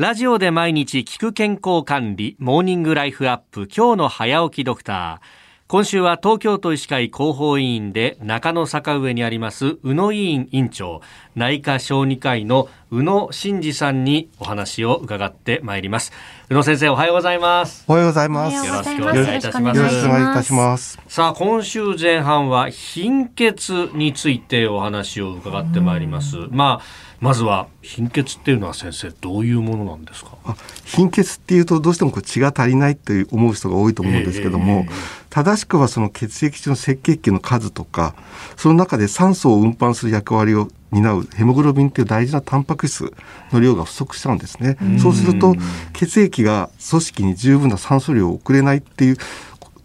[0.00, 5.49] ラジオで毎日聞く健康管理、モーニングライフアップ、今日の早起きドクター。
[5.70, 11.00] 今週は東京都医師会広報委員で中野坂上にあります宇野委員委員長、
[11.36, 16.10] 内科小児科医の宇野真二さんにお話を伺ってまいります。
[16.48, 17.84] 宇野先生おはようございます。
[17.86, 18.66] おはようございます。
[18.66, 19.78] よろしくお願いいたします。
[19.78, 20.98] よろしくお願いいたします。
[21.06, 26.36] さあ、今週前半は貧血についてお話を伺ってまいります。
[26.50, 30.30] まあまずは貧血っていうのは先生どういうものなんですか？
[30.84, 34.92] 貧血っていうとどうしてもこう血が足りないという思う人が多いと思うんですけども、えー、
[35.30, 38.14] 正しくはその血液中の赤血球の数とか
[38.56, 43.12] その中で酸素を運搬する役割を担うヘモグロビンっていう大事なタンパク質
[43.52, 44.76] の量が不足しちゃうんですね。
[45.00, 45.54] そうすると
[45.92, 49.16] 血液が組織に十分な酸素量を送れないっていう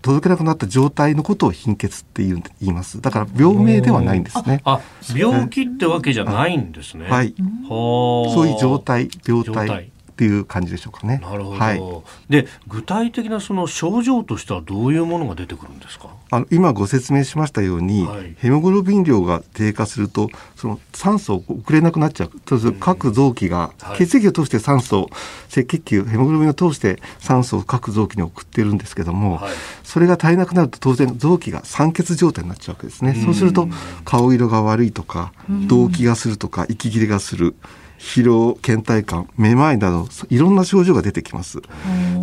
[0.00, 3.00] 届けなくなった状態のことを貧血って言います。
[3.00, 4.60] だから病名ではないんですね。
[4.64, 4.80] あ、
[5.14, 7.08] 病気ってわけじゃないんですね。
[7.08, 7.34] はい。
[7.68, 9.90] そういう状態、病態。
[10.14, 11.18] っていう感じでしょうかね。
[11.20, 11.58] なるほど。
[11.58, 11.82] はい、
[12.30, 16.08] で具体的なその症状としてはどういうものが出てくるんですか？
[16.30, 22.30] あの今ご説明しましたように、はい、ヘモグロビン量が低下するとその酸素を送れなくなっちゃう。
[22.44, 25.08] と各臓器が、血液を通して酸素、
[25.50, 33.14] 赤血球ヘモグロビンを通して酸素を各臓器に送っているんですけども、はい、それが足りなくなると当然臓器が酸欠状態になっちゃうわけですね。
[33.24, 33.68] そうすると
[34.04, 35.32] 顔色が悪いとか
[35.66, 37.56] 動悸がするとか息切れがする。
[37.98, 41.62] 疲労倦怠感めまいなどいろんな症状が出てきます。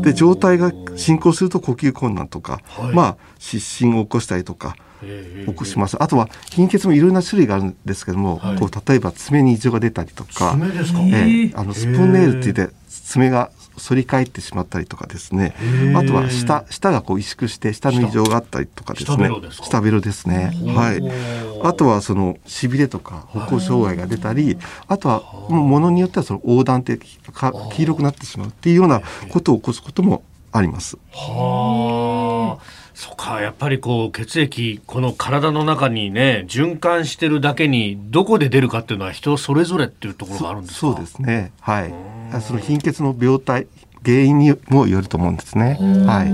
[0.01, 6.01] で状態が進行すると呼吸困難とか、はい、まあ失神を起こしたりとか起こします。
[6.01, 15.55] あとは貧血もいろんな種類があるんですけども、はい、こう例えば爪に異常が出たりとか爪ですか、えあのスプーンネイルって言って爪が反り返ってしまったりとかですね
[15.95, 30.97] あとは舌舌がこう萎縮して舌の異常があったりとかですね舌ベロですねはいあとはそのしびれとか歩行障害が出たりあとはものによってはその横断的か黄色くなってしまうっていうようなことを起こすこともあります。
[31.11, 32.80] はあ。
[32.93, 40.79] そっか、やっぱりこう血液、この体の中にね、循環してるだけに、どこで出るかっていうのは人それぞれっていうところがあるんですか？
[40.79, 41.51] そうですね。
[41.61, 41.93] はい。
[42.41, 43.67] その貧血の病態、
[44.05, 45.77] 原因にもよると思うんですね。
[46.05, 46.31] はい。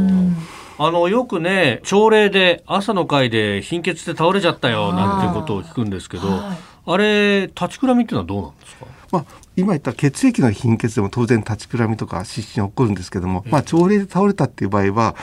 [0.79, 8.85] あのよくね朝礼で朝の会で貧血で倒れちゃったよなんていうことを聞くんですけどあれ立ちくらみっていうのはどうなんですか？
[9.11, 9.25] まあ、
[9.57, 15.15] 今言った血液の貧血でも当然立ちくらみとか失神起こるんですけども、まあ、朝礼で倒れたっていう場合は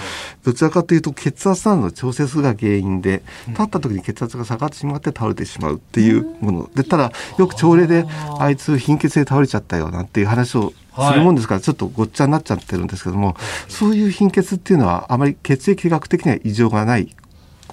[0.42, 6.70] どちらかというと血圧などの調節が原因で立った時に血圧が下がってしまって倒れてしまうっていうもの。
[6.74, 8.04] でただよく朝礼で
[8.40, 13.36] あいつ貧血で倒れちゃったよなんていう話をするもんですからちょっとごっちゃになっちゃってるんですけども、
[13.68, 17.14] そういう貧血っていうのはあまり血液学的には異常がない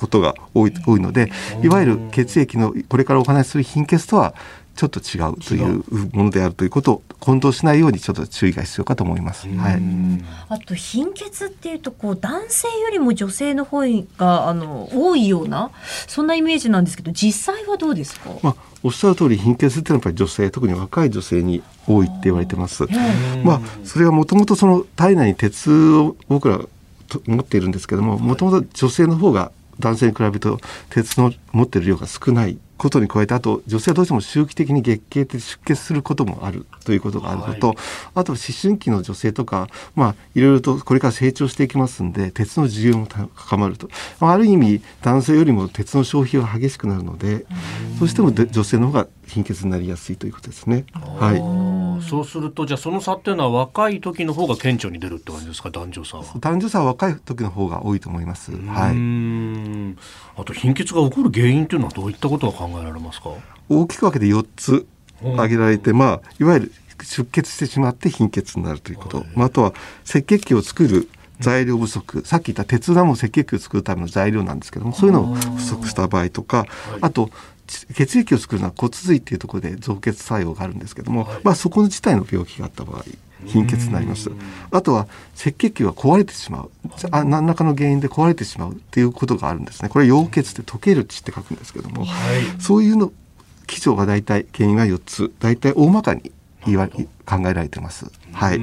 [0.01, 1.31] ことが多い多いので
[1.63, 4.33] いわゆる血液のこれからお話しする貧血とは
[4.81, 9.47] ちょっと違うというものであるということを混同しないようにちょっと注意が必要かと思います。
[9.47, 9.81] はい。
[10.49, 13.81] あと貧血っていうとこう男性よりも女性の方
[14.17, 15.69] があの多いような
[16.07, 18.31] そんなイメージなんですけど実際はどうですか？
[18.41, 22.87] まあおっしゃる通り貧血っていうのはやっぱり女性特に若い女性に多いって言われてます。
[23.43, 26.59] まあそれはもともとその体内に鉄を僕ら
[27.27, 30.59] 持っているんですけどももともと女性の方が男性に比べると
[30.89, 37.77] 鉄の持っている量が少ないことに加えてあと女性はどうしても周期的に月経で出血することもあるということがあること、はい、
[38.15, 43.87] あと思春期の女性とかまあいろいろとこれから成長していきますんで鉄の需要も高まると、
[44.19, 47.45] まあ、ある意味男性よりも鉄の消費は激しくなるので
[47.99, 50.85] どうしても女性の方が貧血になりやすいということですね。
[50.93, 51.35] は
[51.67, 51.70] い
[52.01, 56.23] そうするとじゃあその差っていうのは若い時の方が顕著に出るって感じですか男女差は。
[56.39, 58.51] 男女差は若い時の方が多いと思います。
[58.51, 58.61] はい。
[60.39, 63.29] あと貧血が起こる原因っていうのはどういったことが考えられますか？
[63.69, 64.85] 大きく分けて4つ
[65.21, 66.71] 挙げられて、まあいわゆる
[67.03, 69.73] 出血してしまって貧血になるということ、まあ、あとは
[70.07, 71.09] 赤血球を作る
[71.41, 76.65] 材料不足、さっき言った鉄だも赤血球を作るための材料なんですけどもそういうのを不足した場合とか、
[77.01, 77.29] あと
[77.93, 83.03] 血液を作るのは骨髄っていうところで造血作用があるんですけども、はい、まあ、そこ自体の病気があった場合
[83.45, 84.29] 貧血になります。
[84.69, 85.07] あとは
[85.39, 86.71] 赤血球が壊れてしまう。
[87.11, 89.89] あ何らかの原因で壊れてしまうっていうことがあるんですね。
[89.89, 93.11] これ溶血って溶ける血って書くんですけども、はい、そういうの
[93.65, 95.33] 基礎が大体原因が4つ。
[95.39, 96.31] 大体大まかに
[96.67, 98.11] 言わ考えられてます。
[98.31, 98.61] はい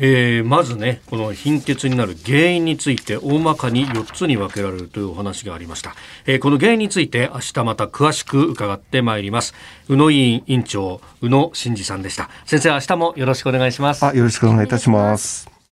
[0.00, 5.94] えー、まずねこの貧血になる原因について大まかに4つに分けられるというお話がありました、
[6.26, 9.54] えー、この原因について明日また詳しく伺ってまいります。
[9.88, 12.30] 宇野委員委員長宇野真二さんでした。
[12.46, 14.04] 先生明日もよろしくお願いします。
[14.04, 15.49] あよろしくお願いいたします。